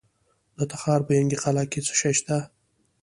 [0.57, 2.37] د تخار په ینګي قلعه کې څه شی شته؟